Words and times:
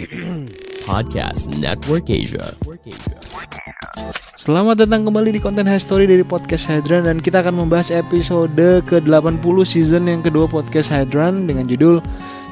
Podcast 0.88 1.52
Network 1.60 2.08
Asia. 2.08 2.56
Selamat 4.32 4.80
datang 4.80 5.04
kembali 5.04 5.36
di 5.36 5.40
konten 5.42 5.68
History 5.68 6.08
dari 6.08 6.24
Podcast 6.24 6.72
Hydran 6.72 7.04
dan 7.04 7.20
kita 7.20 7.44
akan 7.44 7.60
membahas 7.60 7.92
episode 7.92 8.56
ke-80 8.88 9.56
season 9.68 10.08
yang 10.08 10.24
kedua 10.24 10.48
Podcast 10.48 10.88
Hydran 10.88 11.44
dengan 11.44 11.68
judul 11.68 12.00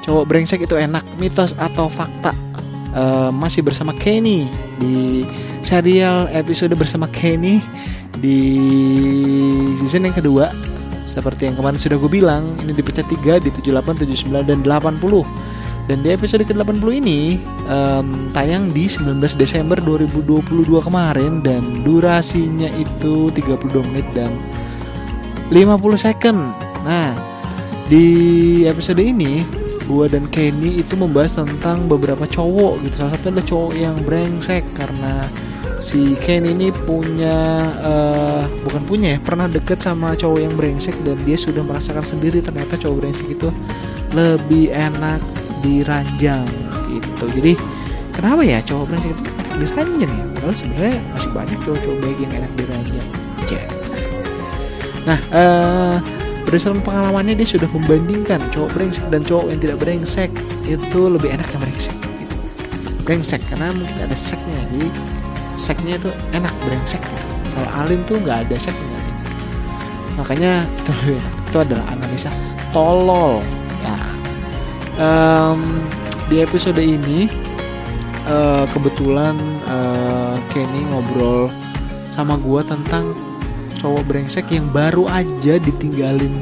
Cowok 0.04 0.24
Brengsek 0.28 0.68
itu 0.68 0.76
enak, 0.76 1.04
mitos 1.16 1.56
atau 1.56 1.88
fakta. 1.88 2.36
Eh, 2.92 3.30
masih 3.32 3.64
bersama 3.64 3.96
Kenny 3.96 4.44
di 4.76 5.24
serial 5.64 6.28
episode 6.36 6.76
bersama 6.76 7.08
Kenny 7.08 7.64
di 8.20 8.40
season 9.80 10.04
yang 10.04 10.16
kedua. 10.16 10.52
Seperti 11.08 11.48
yang 11.48 11.56
kemarin 11.56 11.80
sudah 11.80 11.96
gue 11.96 12.12
bilang, 12.12 12.52
ini 12.60 12.76
dipecah 12.76 13.00
3 13.00 13.40
di 13.40 13.48
78, 13.48 14.04
79 14.04 14.44
dan 14.44 14.60
80. 14.60 15.47
Dan 15.88 16.04
di 16.04 16.12
episode 16.12 16.44
ke-80 16.44 16.84
ini 17.00 17.40
em, 17.64 18.28
tayang 18.36 18.68
di 18.76 18.84
19 18.84 19.24
Desember 19.40 19.80
2022 19.80 20.68
kemarin 20.84 21.40
dan 21.40 21.64
durasinya 21.80 22.68
itu 22.76 23.32
32 23.32 23.88
menit 23.88 24.04
dan 24.12 24.28
50 25.48 25.96
second. 25.96 26.52
Nah, 26.84 27.16
di 27.88 28.04
episode 28.68 29.00
ini 29.00 29.48
gua 29.88 30.12
dan 30.12 30.28
Kenny 30.28 30.84
itu 30.84 30.92
membahas 30.92 31.40
tentang 31.40 31.88
beberapa 31.88 32.28
cowok 32.28 32.84
gitu. 32.84 32.94
Salah 33.00 33.12
satu 33.16 33.32
adalah 33.32 33.46
cowok 33.48 33.72
yang 33.72 33.96
brengsek 34.04 34.68
karena 34.76 35.24
si 35.80 36.12
Kenny 36.20 36.52
ini 36.52 36.68
punya 36.68 37.64
eh, 37.80 38.44
bukan 38.60 38.84
punya 38.84 39.16
ya, 39.16 39.18
pernah 39.24 39.48
deket 39.48 39.80
sama 39.80 40.12
cowok 40.12 40.40
yang 40.44 40.52
brengsek 40.52 41.00
dan 41.00 41.16
dia 41.24 41.40
sudah 41.40 41.64
merasakan 41.64 42.04
sendiri 42.04 42.44
ternyata 42.44 42.76
cowok 42.76 42.96
brengsek 43.00 43.28
itu 43.32 43.48
lebih 44.12 44.68
enak 44.68 45.47
diranjang 45.64 46.46
gitu. 46.88 47.24
Jadi 47.28 47.52
kenapa 48.14 48.42
ya 48.42 48.58
cowok 48.62 48.84
brengsek 48.88 49.12
itu 49.14 49.22
enak 49.22 49.56
diranjang 49.58 50.10
ya? 50.10 50.24
Padahal 50.34 50.54
sebenarnya 50.54 50.98
masih 51.14 51.30
banyak 51.34 51.58
cowok-cowok 51.66 51.98
baik 52.02 52.18
yang 52.22 52.32
enak 52.38 52.52
diranjang. 52.56 53.08
Cek. 53.48 53.68
Nah, 55.08 55.18
eh 55.32 55.96
berdasarkan 56.48 56.80
pengalamannya 56.80 57.36
dia 57.36 57.48
sudah 57.48 57.68
membandingkan 57.68 58.40
cowok 58.52 58.70
brengsek 58.72 59.04
dan 59.12 59.20
cowok 59.20 59.46
yang 59.52 59.60
tidak 59.60 59.76
brengsek 59.80 60.30
itu 60.64 61.00
lebih 61.08 61.28
enak 61.32 61.48
yang 61.52 61.60
brengsek. 61.60 61.96
Gitu. 61.96 62.36
Brengsek 63.04 63.40
karena 63.52 63.72
mungkin 63.72 64.00
ada 64.00 64.16
seknya, 64.16 64.56
jadi 64.72 64.88
seknya 65.60 65.94
itu 66.00 66.08
enak 66.32 66.54
brengsek 66.64 67.00
gitu. 67.04 67.26
Kalau 67.56 67.70
alim 67.84 68.00
tuh 68.08 68.16
nggak 68.22 68.48
ada 68.48 68.56
seknya. 68.56 69.00
Makanya 70.16 70.64
itu. 70.64 70.92
Itu 71.48 71.64
adalah 71.64 71.84
analisa 71.88 72.28
tolol. 72.76 73.40
Em, 74.98 75.86
di 76.26 76.42
episode 76.42 76.82
ini 76.82 77.30
eh, 78.26 78.64
kebetulan 78.74 79.38
eh, 79.62 80.36
Kenny 80.50 80.82
ngobrol 80.90 81.46
sama 82.10 82.34
gua 82.34 82.66
tentang 82.66 83.14
cowok 83.78 84.02
brengsek 84.10 84.50
yang 84.50 84.66
baru 84.74 85.06
aja 85.06 85.62
ditinggalin 85.62 86.34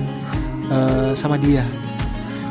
eh, 0.72 1.12
sama 1.12 1.36
dia. 1.36 1.68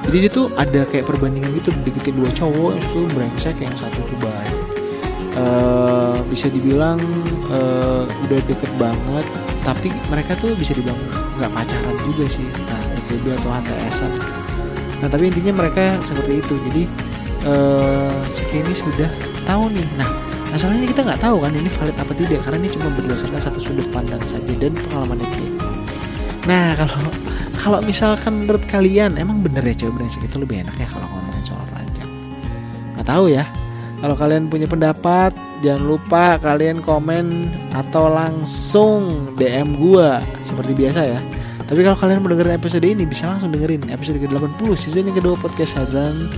Jadi 0.06 0.18
dia 0.22 0.30
tuh 0.30 0.54
ada 0.54 0.86
kayak 0.86 1.10
perbandingan 1.10 1.50
gitu 1.58 1.74
deketin 1.82 2.22
dua 2.22 2.30
cowok 2.38 2.78
itu 2.78 3.00
brengsek 3.18 3.58
yang 3.58 3.74
satu 3.74 4.06
tuh 4.06 4.20
baik. 4.22 4.58
Eh, 5.42 6.18
bisa 6.30 6.54
dibilang 6.54 7.02
eh, 7.50 8.06
udah 8.06 8.40
deket 8.46 8.70
banget, 8.78 9.26
tapi 9.66 9.90
mereka 10.14 10.38
tuh 10.38 10.54
bisa 10.54 10.78
dibilang 10.78 11.02
nggak 11.42 11.50
pacaran 11.50 11.98
juga 12.06 12.30
sih, 12.30 12.46
nah 12.70 12.82
FWB 13.10 13.42
atau 13.42 13.50
HTSan. 13.58 14.45
Nah 15.06 15.14
tapi 15.14 15.30
intinya 15.30 15.62
mereka 15.62 16.02
seperti 16.02 16.42
itu. 16.42 16.58
Jadi 16.66 16.84
eh, 17.46 18.18
si 18.26 18.42
Kenny 18.50 18.74
sudah 18.74 19.06
tahu 19.46 19.70
nih. 19.70 19.86
Nah 20.02 20.10
masalahnya 20.50 20.90
kita 20.90 21.06
nggak 21.06 21.22
tahu 21.22 21.46
kan 21.46 21.54
ini 21.54 21.70
valid 21.70 21.94
apa 21.94 22.14
tidak 22.18 22.42
karena 22.42 22.58
ini 22.58 22.70
cuma 22.74 22.90
berdasarkan 22.90 23.38
satu 23.38 23.62
sudut 23.62 23.86
pandang 23.94 24.18
saja 24.26 24.50
dan 24.58 24.74
pengalaman 24.74 25.22
Kenny. 25.22 25.54
Nah 26.50 26.74
kalau 26.74 26.98
kalau 27.62 27.80
misalkan 27.86 28.34
menurut 28.42 28.66
kalian 28.66 29.22
emang 29.22 29.46
bener 29.46 29.62
ya 29.62 29.86
cewek 29.86 29.94
brengsek 29.94 30.26
itu 30.26 30.42
lebih 30.42 30.66
enak 30.66 30.74
ya 30.74 30.90
kalau 30.90 31.06
ngomongin 31.06 31.46
soal 31.46 31.62
ranjang? 31.70 32.10
Nggak 32.98 33.06
tahu 33.06 33.30
ya. 33.30 33.46
Kalau 34.02 34.18
kalian 34.18 34.50
punya 34.50 34.66
pendapat, 34.66 35.38
jangan 35.62 35.86
lupa 35.86 36.42
kalian 36.42 36.82
komen 36.82 37.54
atau 37.78 38.10
langsung 38.10 39.34
DM 39.38 39.78
gua 39.78 40.26
seperti 40.42 40.74
biasa 40.74 41.02
ya. 41.14 41.22
Tapi 41.66 41.82
kalau 41.82 41.98
kalian 41.98 42.22
mau 42.22 42.30
dengerin 42.30 42.56
episode 42.62 42.86
ini 42.86 43.04
bisa 43.10 43.26
langsung 43.26 43.50
dengerin 43.50 43.90
episode 43.90 44.22
ke-80 44.22 44.70
season 44.78 45.10
yang 45.10 45.18
kedua 45.18 45.34
podcast 45.34 45.74
Hadran 45.74 46.30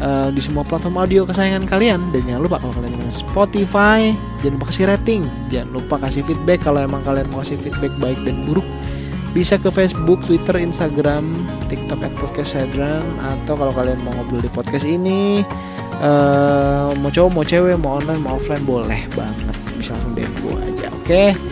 eh, 0.00 0.28
di 0.32 0.40
semua 0.40 0.64
platform 0.64 0.96
audio 0.96 1.28
kesayangan 1.28 1.68
kalian. 1.68 2.00
Dan 2.08 2.24
jangan 2.24 2.42
lupa 2.48 2.56
kalau 2.56 2.72
kalian 2.80 2.96
dengerin 2.96 3.12
Spotify 3.12 4.00
jangan 4.40 4.56
lupa 4.56 4.66
kasih 4.72 4.84
rating, 4.88 5.22
jangan 5.52 5.68
lupa 5.76 5.94
kasih 6.08 6.22
feedback 6.24 6.60
kalau 6.64 6.80
emang 6.80 7.04
kalian 7.04 7.28
mau 7.28 7.44
kasih 7.44 7.60
feedback 7.60 7.92
baik 8.00 8.18
dan 8.24 8.36
buruk. 8.48 8.64
Bisa 9.32 9.56
ke 9.56 9.72
Facebook, 9.72 10.20
Twitter, 10.28 10.60
Instagram, 10.60 11.32
TikTok 11.72 12.04
at 12.04 12.12
podcast 12.20 12.52
Hadran 12.52 13.00
atau 13.16 13.56
kalau 13.56 13.72
kalian 13.72 13.96
mau 14.04 14.12
ngobrol 14.12 14.44
di 14.44 14.52
podcast 14.52 14.88
ini 14.88 15.44
eh, 16.00 16.88
mau 16.96 17.12
cowok 17.12 17.30
mau 17.32 17.44
cewek 17.44 17.76
mau 17.76 18.00
online 18.00 18.20
mau 18.24 18.40
offline 18.40 18.64
boleh 18.64 19.04
banget. 19.12 19.56
Bisa 19.76 19.92
langsung 19.92 20.16
DM 20.16 20.32
gue 20.40 20.56
aja 20.56 20.88
oke 20.92 21.51